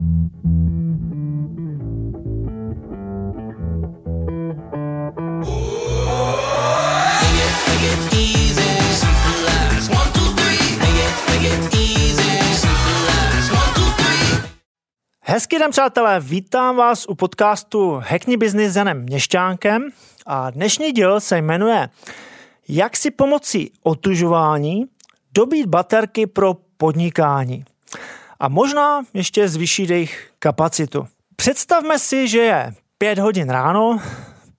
[0.00, 0.08] Hezký
[15.58, 19.88] den, přátelé, vítám vás u podcastu Hackni Business s Janem Měšťánkem
[20.26, 21.88] a dnešní díl se jmenuje
[22.68, 24.86] Jak si pomocí otužování
[25.34, 27.64] dobít baterky pro podnikání
[28.40, 31.06] a možná ještě zvýšit jejich kapacitu.
[31.36, 34.00] Představme si, že je pět hodin ráno,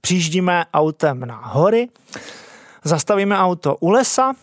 [0.01, 1.89] přijíždíme autem na hory,
[2.83, 4.33] zastavíme auto u lesa,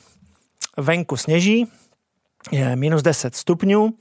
[0.77, 1.67] venku sněží,
[2.51, 3.95] je minus 10 stupňů,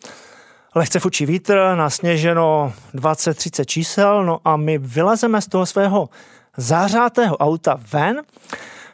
[0.75, 6.09] lehce fučí vítr, nasněženo 20-30 čísel, no a my vylezeme z toho svého
[6.57, 8.21] zářátého auta ven,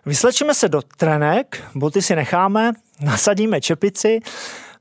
[0.06, 4.20] vyslečíme se do trenek, boty si necháme, nasadíme čepici,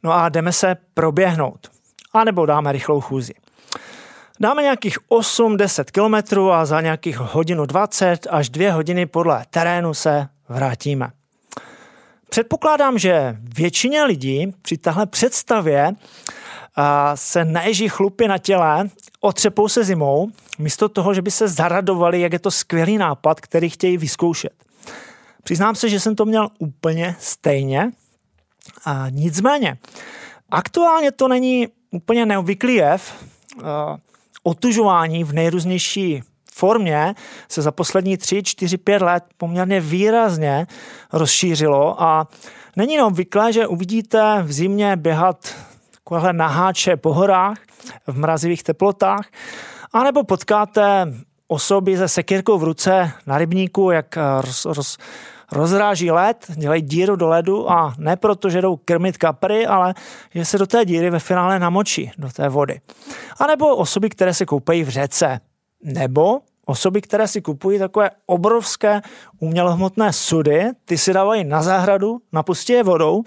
[0.03, 1.71] no a jdeme se proběhnout.
[2.13, 3.33] A nebo dáme rychlou chůzi.
[4.41, 10.29] Dáme nějakých 8-10 kilometrů a za nějakých hodinu 20 až 2 hodiny podle terénu se
[10.49, 11.11] vrátíme.
[12.29, 15.93] Předpokládám, že většině lidí při tahle představě
[17.15, 18.89] se neježí chlupy na těle,
[19.21, 23.71] otřepou se zimou, místo toho, že by se zaradovali, jak je to skvělý nápad, který
[23.71, 24.53] chtějí vyzkoušet.
[25.43, 27.91] Přiznám se, že jsem to měl úplně stejně.
[28.85, 29.79] A nicméně,
[30.51, 33.25] aktuálně to není úplně neobvyklý jev.
[34.43, 37.15] Otužování v nejrůznější formě
[37.49, 40.67] se za poslední 3, 4, 5 let poměrně výrazně
[41.13, 42.29] rozšířilo a
[42.77, 45.55] není neobvyklé, že uvidíte v zimě běhat
[45.91, 47.59] takovéhle naháče po horách
[48.07, 49.27] v mrazivých teplotách,
[49.93, 51.15] anebo potkáte
[51.49, 54.99] osoby se sekírkou v ruce na rybníku, jak roz, roz,
[55.53, 59.95] rozráží led, dělají díru do ledu a ne proto, že jdou krmit kapry, ale
[60.35, 62.81] že se do té díry ve finále namočí, do té vody.
[63.39, 65.41] A nebo osoby, které se koupají v řece.
[65.83, 69.03] Nebo osoby, které si kupují takové obrovské
[69.41, 73.23] umělohmotné sudy, ty si dávají na zahradu, napustí je vodou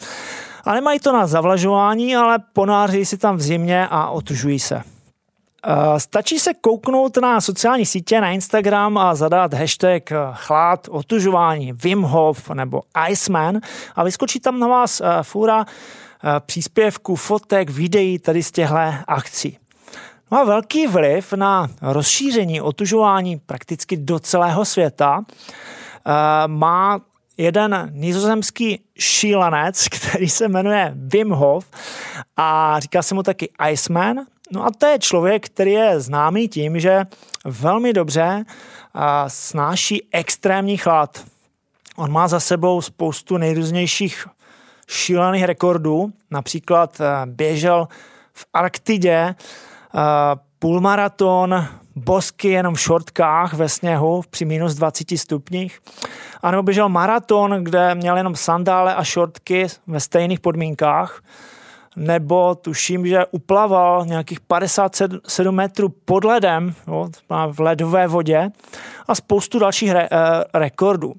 [0.64, 4.95] a nemají to na zavlažování, ale ponáří si tam v zimě a otužují se.
[5.68, 11.74] Eh, stačí se kouknout na sociální sítě, na Instagram a zadat hashtag eh, chlad, otužování,
[11.74, 13.60] Wim Hof nebo Iceman
[13.96, 15.66] a vyskočí tam na vás eh, fůra
[16.46, 18.76] příspěvků, fotek, videí tady z těchto
[19.08, 19.58] akcí.
[20.32, 25.24] Má velký vliv na rozšíření otužování prakticky do celého světa.
[26.48, 27.00] Má
[27.38, 31.66] jeden nizozemský šílenec, který se jmenuje Wim Hof
[32.38, 34.26] a říká se mu taky Iceman.
[34.52, 37.04] No a to je člověk, který je známý tím, že
[37.46, 38.46] velmi dobře
[39.28, 41.24] snáší extrémní chlad.
[41.96, 44.28] On má za sebou spoustu nejrůznějších
[44.88, 46.12] šílených rekordů.
[46.32, 47.88] Například běžel
[48.34, 49.36] v Arktidě
[50.60, 55.80] půlmaraton, bosky jenom v šortkách ve sněhu při minus 20 stupních.
[56.42, 61.22] A nebo běžel maraton, kde měl jenom sandále a šortky ve stejných podmínkách.
[61.96, 67.10] Nebo tuším, že uplaval nějakých 57 metrů pod ledem jo,
[67.52, 68.50] v ledové vodě
[69.08, 71.14] a spoustu dalších re, eh, rekordů.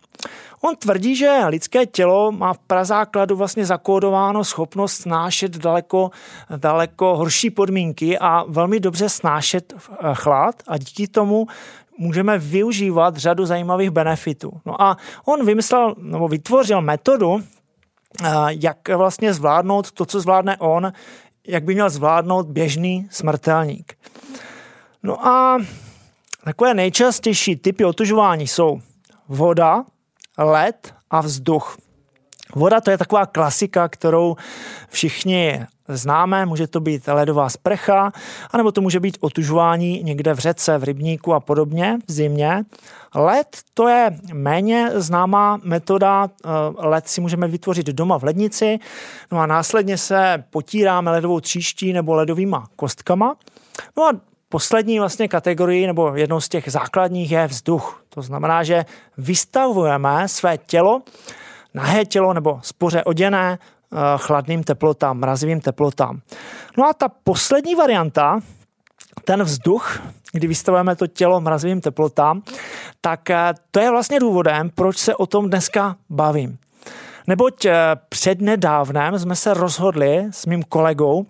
[0.61, 6.11] On tvrdí, že lidské tělo má v prazákladu vlastně zakódováno schopnost snášet daleko,
[6.57, 11.47] daleko horší podmínky a velmi dobře snášet eh, chlad a díky tomu
[11.99, 14.51] můžeme využívat řadu zajímavých benefitů.
[14.67, 17.41] No a on vymyslel nebo vytvořil metodu,
[18.49, 20.93] jak vlastně zvládnout to, co zvládne on,
[21.47, 23.99] jak by měl zvládnout běžný smrtelník.
[25.03, 25.59] No a
[26.45, 28.81] takové nejčastější typy otužování jsou
[29.29, 29.85] voda,
[30.39, 31.77] led a vzduch.
[32.55, 34.37] Voda to je taková klasika, kterou
[34.89, 38.13] všichni známe, může to být ledová sprcha,
[38.51, 42.65] anebo to může být otužování někde v řece, v rybníku a podobně v zimě.
[43.15, 48.79] Led to je méně známá metoda, eh, led si můžeme vytvořit doma v lednici,
[49.33, 53.37] no a následně se potíráme ledovou tříští nebo ledovýma kostkama.
[53.97, 54.13] No a
[54.49, 58.03] poslední vlastně kategorii nebo jednou z těch základních je vzduch.
[58.09, 58.85] To znamená, že
[59.19, 61.03] vystavujeme své tělo,
[61.75, 63.59] nahé tělo nebo spoře oděné
[64.17, 66.21] chladným teplotám, mrazivým teplotám.
[66.79, 68.41] No a ta poslední varianta,
[69.25, 70.01] ten vzduch,
[70.33, 72.43] kdy vystavujeme to tělo mrazivým teplotám,
[73.01, 76.59] tak eh, to je vlastně důvodem, proč se o tom dneska bavím.
[77.27, 77.75] Neboť eh,
[78.09, 81.27] přednedávnem jsme se rozhodli s mým kolegou,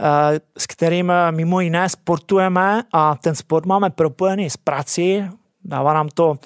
[0.00, 5.24] Eh, s kterým eh, mimo jiné sportujeme a ten sport máme propojený s prací.
[5.64, 6.38] Dává nám to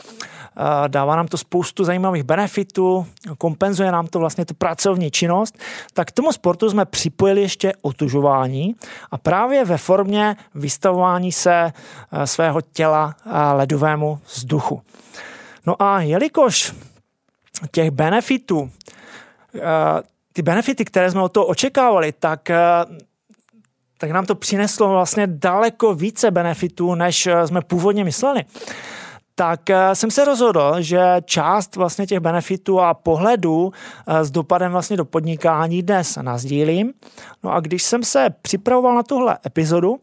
[0.59, 3.07] Eh, dává nám to spoustu zajímavých benefitů,
[3.39, 5.59] kompenzuje nám to vlastně tu pracovní činnost,
[5.95, 8.77] tak k tomu sportu jsme připojili ještě otužování
[9.11, 11.73] a právě ve formě vystavování se
[12.13, 13.15] eh, svého těla
[13.53, 14.83] ledovému vzduchu.
[15.67, 16.75] No a jelikož
[17.71, 18.71] těch benefitů,
[19.55, 19.61] eh,
[20.33, 22.49] ty benefity, které jsme od toho očekávali, tak
[23.99, 28.45] tak nám to přineslo vlastně daleko více benefitů, než jsme původně mysleli
[29.39, 33.73] tak eh, jsem se rozhodl, že část vlastně těch benefitů a pohledů
[34.07, 36.93] eh, s dopadem vlastně do podnikání dnes nazdílím.
[37.43, 39.97] No a když jsem se připravoval na tuhle epizodu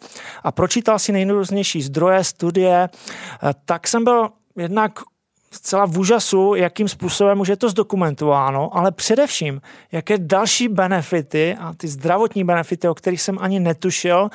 [0.44, 5.00] a pročítal si nejrůznější zdroje, studie, eh, tak jsem byl jednak
[5.52, 11.74] zcela v úžasu, jakým způsobem už je to zdokumentováno, ale především, jaké další benefity a
[11.74, 14.30] ty zdravotní benefity, o kterých jsem ani netušil,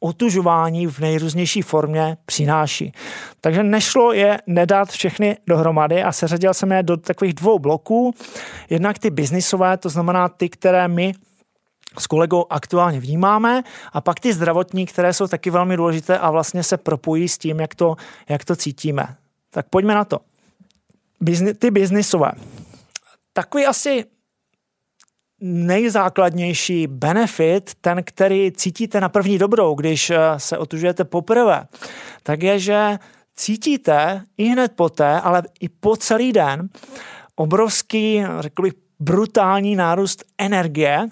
[0.00, 2.92] otužování v nejrůznější formě přináší.
[3.40, 8.14] Takže nešlo je nedat všechny dohromady a seřadil jsem je do takových dvou bloků.
[8.70, 11.12] Jednak ty biznisové, to znamená ty, které my
[11.98, 13.62] s kolegou aktuálně vnímáme
[13.92, 17.60] a pak ty zdravotní, které jsou taky velmi důležité a vlastně se propojí s tím,
[17.60, 17.96] jak to,
[18.28, 19.16] jak to cítíme.
[19.50, 20.18] Tak pojďme na to.
[21.20, 22.32] Bizni- ty biznisové.
[23.32, 24.04] Takový asi
[25.40, 31.66] nejzákladnější benefit, ten, který cítíte na první dobrou, když eh, se otužujete poprvé,
[32.22, 32.98] tak je, že
[33.36, 36.68] cítíte i hned poté, ale i po celý den
[37.36, 41.08] obrovský, řekl bych, brutální nárůst energie,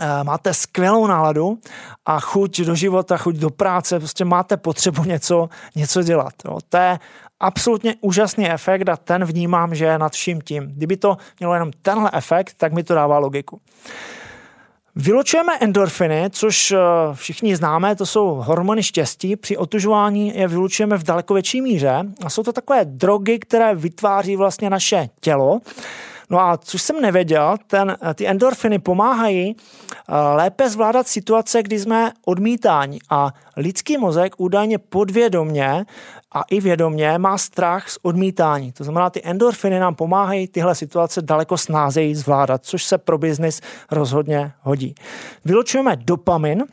[0.00, 1.58] eh, máte skvělou náladu
[2.06, 6.32] a chuť do života, chuť do práce, prostě máte potřebu něco, něco dělat.
[6.44, 6.58] Jo.
[6.68, 6.98] To je
[7.40, 10.72] absolutně úžasný efekt a ten vnímám, že je nad vším tím.
[10.76, 13.60] Kdyby to mělo jenom tenhle efekt, tak mi to dává logiku.
[14.96, 16.78] Vylučujeme endorfiny, což eh,
[17.12, 19.36] všichni známe, to jsou hormony štěstí.
[19.36, 24.36] Při otužování je vylučujeme v daleko větší míře a jsou to takové drogy, které vytváří
[24.36, 25.60] vlastně naše tělo.
[26.34, 32.12] No a což jsem nevěděl, ten, ty endorfiny pomáhají eh, lépe zvládat situace, kdy jsme
[32.26, 35.86] odmítáni a lidský mozek údajně podvědomně
[36.32, 38.72] a i vědomě má strach z odmítání.
[38.72, 43.60] To znamená, ty endorfiny nám pomáhají tyhle situace daleko snázeji zvládat, což se pro biznis
[43.90, 44.94] rozhodně hodí.
[45.44, 46.64] Vylučujeme dopamin,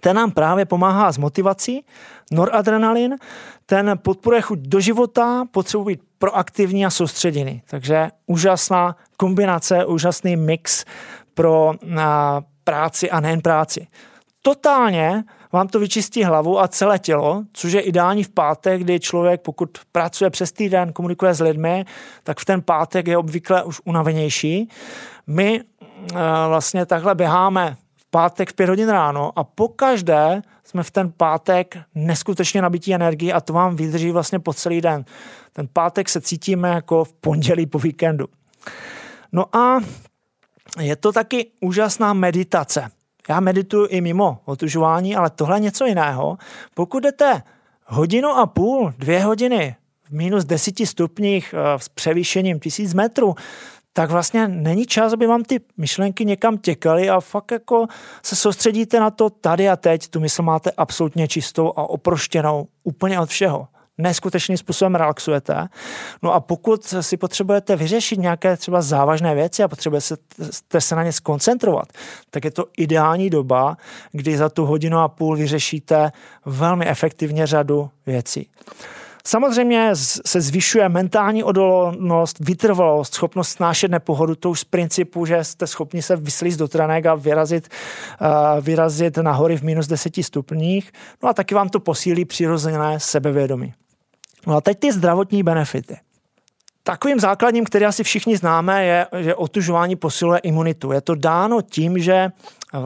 [0.00, 1.84] ten nám právě pomáhá s motivací,
[2.32, 3.16] noradrenalin,
[3.66, 7.62] ten podporuje chuť do života, potřebuje být proaktivní a soustředěný.
[7.66, 10.84] Takže úžasná kombinace, úžasný mix
[11.34, 11.72] pro
[12.64, 13.86] práci a nejen práci.
[14.42, 19.40] Totálně vám to vyčistí hlavu a celé tělo, což je ideální v pátek, kdy člověk,
[19.40, 21.84] pokud pracuje přes týden, komunikuje s lidmi,
[22.22, 24.68] tak v ten pátek je obvykle už unavenější.
[25.26, 25.60] My
[26.48, 27.76] vlastně takhle běháme
[28.14, 33.32] pátek v pět hodin ráno a po každé jsme v ten pátek neskutečně nabití energii
[33.32, 35.04] a to vám vydrží vlastně po celý den.
[35.52, 38.26] Ten pátek se cítíme jako v pondělí po víkendu.
[39.32, 39.80] No a
[40.80, 42.90] je to taky úžasná meditace.
[43.28, 46.38] Já medituju i mimo otužování, ale tohle je něco jiného.
[46.74, 47.42] Pokud jdete
[47.86, 53.34] hodinu a půl, dvě hodiny v minus deseti stupních eh, s převýšením tisíc metrů,
[53.92, 57.86] tak vlastně není čas, aby vám ty myšlenky někam těkaly a fakt jako
[58.22, 63.20] se soustředíte na to tady a teď, tu mysl máte absolutně čistou a oproštěnou úplně
[63.20, 63.68] od všeho
[63.98, 65.68] neskutečným způsobem relaxujete.
[66.22, 71.12] No a pokud si potřebujete vyřešit nějaké třeba závažné věci a potřebujete se na ně
[71.12, 71.92] skoncentrovat,
[72.30, 73.76] tak je to ideální doba,
[74.12, 76.12] kdy za tu hodinu a půl vyřešíte
[76.46, 78.50] velmi efektivně řadu věcí.
[79.26, 79.90] Samozřejmě
[80.26, 86.02] se zvyšuje mentální odolnost, vytrvalost, schopnost snášet nepohodu, to už z principu, že jste schopni
[86.02, 87.68] se vyslíst do trenek a vyrazit,
[88.20, 88.28] uh,
[88.64, 90.92] vyrazit na hory v minus 10 stupních.
[91.22, 93.74] No a taky vám to posílí přirozené sebevědomí.
[94.46, 95.96] No a teď ty zdravotní benefity.
[96.82, 100.92] Takovým základním, který asi všichni známe, je, že otužování posiluje imunitu.
[100.92, 102.78] Je to dáno tím, že eh,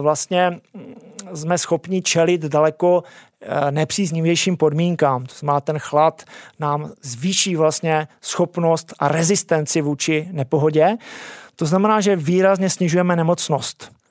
[0.00, 0.60] vlastně
[1.34, 3.02] jsme schopni čelit daleko
[3.40, 5.26] eh, nepříznivějším podmínkám.
[5.26, 6.22] To znamená, ten chlad
[6.58, 10.96] nám zvýší vlastně schopnost a rezistenci vůči nepohodě.
[11.56, 14.01] To znamená, že výrazně snižujeme nemocnost.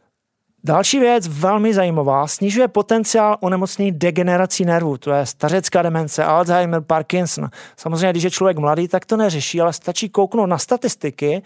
[0.63, 7.49] Další věc, velmi zajímavá, snižuje potenciál onemocnění degenerací nervů, to je stařecká demence, Alzheimer, Parkinson.
[7.77, 11.41] Samozřejmě, když je člověk mladý, tak to neřeší, ale stačí kouknout na statistiky,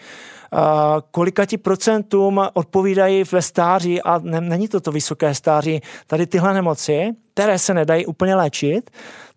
[1.12, 6.54] kolika ti procentům odpovídají ve stáří a ne, není to to vysoké stáří, tady tyhle
[6.54, 8.90] nemoci, které se nedají úplně léčit,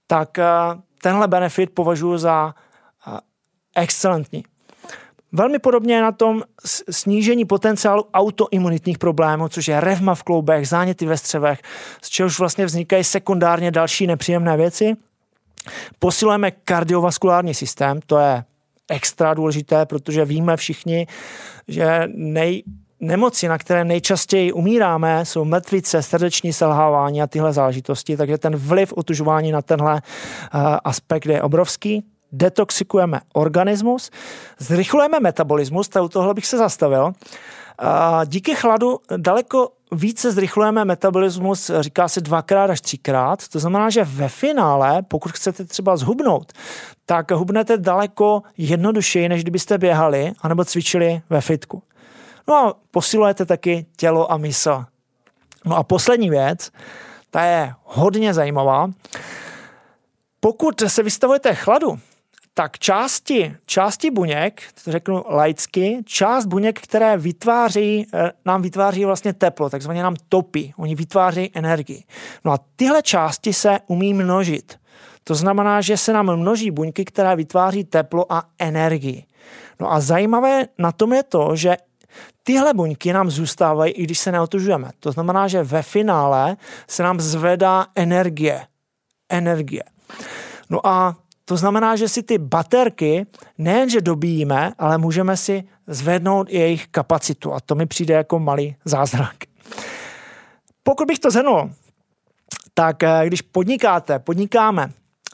[0.06, 0.38] tak
[1.02, 2.54] tenhle benefit považuji za
[3.76, 4.44] excelentní.
[5.32, 6.42] Velmi podobně je na tom
[6.90, 11.62] snížení potenciálu autoimunitních problémů, což je revma v kloubech, záněty ve střevech,
[12.02, 14.97] z čehož vlastně vznikají sekundárně další nepříjemné věci.
[15.99, 18.44] Posilujeme kardiovaskulární systém, to je
[18.88, 21.06] extra důležité, protože víme všichni,
[21.68, 22.62] že nej,
[23.00, 28.92] nemoci, na které nejčastěji umíráme, jsou mrtvice, srdeční selhávání a tyhle záležitosti, takže ten vliv
[28.92, 30.00] otužování na tenhle uh,
[30.85, 32.04] aspekt je obrovský.
[32.32, 34.11] Detoxikujeme organismus,
[34.58, 37.04] zrychlujeme metabolismus, u tohle bych se zastavil.
[37.04, 37.12] Uh,
[38.25, 43.49] díky chladu daleko více zrychlujeme metabolismus, říká se dvakrát až třikrát.
[43.49, 46.52] To znamená, že ve finále, pokud chcete třeba zhubnout,
[47.06, 51.82] tak hubnete daleko jednodušeji, než kdybyste běhali anebo cvičili ve fitku.
[52.49, 54.85] No a posilujete taky tělo a mysl.
[55.64, 56.70] No a poslední věc,
[57.30, 58.90] ta je hodně zajímavá.
[60.40, 61.99] Pokud se vystavujete chladu,
[62.58, 69.32] tak části, části buněk, to řeknu laicky, část buněk, které vytváří, eh, nám vytváří vlastně
[69.32, 72.04] teplo, takzvaně nám topí, oni vytváří energii.
[72.44, 74.78] No a tyhle části se umí množit.
[75.24, 79.24] To znamená, že se nám množí buňky, které vytváří teplo a energii.
[79.80, 81.76] No a zajímavé na tom je to, že
[82.42, 84.90] tyhle buňky nám zůstávají, i když se neotužujeme.
[85.00, 86.56] To znamená, že ve finále
[86.88, 88.66] se nám zvedá energie.
[89.28, 89.82] Energie.
[90.70, 91.16] No a
[91.48, 93.26] to znamená, že si ty baterky
[93.58, 98.76] nejenže dobíjíme, ale můžeme si zvednout i jejich kapacitu a to mi přijde jako malý
[98.84, 99.34] zázrak.
[100.82, 101.70] Pokud bych to zhrnul,
[102.74, 104.90] tak eh, když podnikáte, podnikáme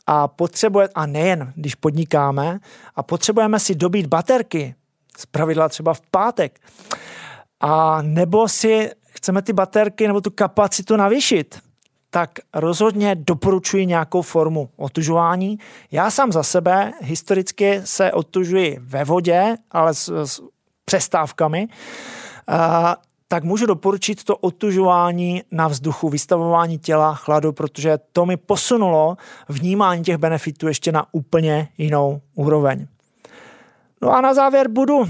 [0.06, 2.61] a potřebuje, a nejen když podnikáme
[2.97, 4.75] a potřebujeme si dobít baterky,
[5.16, 6.61] z pravidla třeba v pátek,
[7.61, 11.59] a nebo si chceme ty baterky nebo tu kapacitu navýšit,
[12.14, 15.59] tak rozhodně doporučuji nějakou formu otužování.
[15.90, 20.42] Já sám za sebe historicky se otužuji ve vodě, ale s, s
[20.85, 21.68] přestávkami.
[22.49, 22.97] A,
[23.28, 29.16] tak můžu doporučit to otužování na vzduchu, vystavování těla chladu, protože to mi posunulo
[29.49, 32.87] vnímání těch benefitů ještě na úplně jinou úroveň.
[34.02, 35.04] No a na závěr budu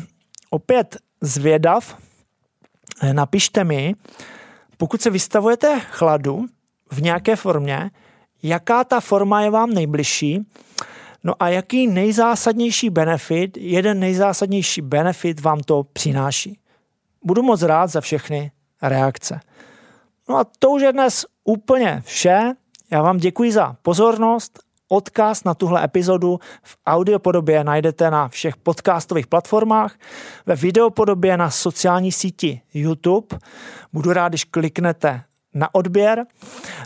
[0.50, 1.96] opět zvědav.
[3.12, 3.94] Napište mi,
[4.76, 6.46] pokud se vystavujete chladu,
[6.92, 7.90] v nějaké formě,
[8.42, 10.46] jaká ta forma je vám nejbližší,
[11.24, 16.58] no a jaký nejzásadnější benefit, jeden nejzásadnější benefit vám to přináší.
[17.22, 18.50] Budu moc rád za všechny
[18.82, 19.40] reakce.
[20.28, 22.52] No a to už je dnes úplně vše.
[22.90, 24.58] Já vám děkuji za pozornost.
[24.88, 29.94] Odkaz na tuhle epizodu v audiopodobě najdete na všech podcastových platformách,
[30.46, 33.26] ve videopodobě na sociální síti YouTube.
[33.92, 35.22] Budu rád, když kliknete
[35.54, 36.26] na odběr.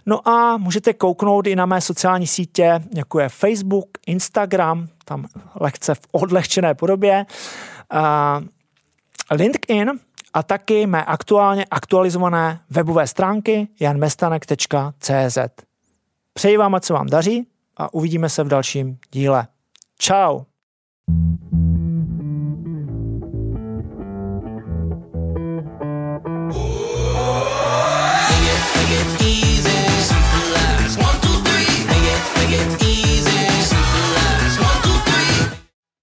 [0.06, 5.26] No a můžete kouknout i na mé sociální sítě, jako je Facebook, Instagram, tam
[5.60, 7.26] lehce v odlehčené podobě,
[7.94, 8.46] uh,
[9.30, 9.90] LinkedIn
[10.34, 15.38] a taky mé aktuálně aktualizované webové stránky janmestanek.cz.
[16.32, 17.46] Přeji vám, se vám daří
[17.76, 19.46] a uvidíme se v dalším díle.
[19.98, 20.57] Ciao.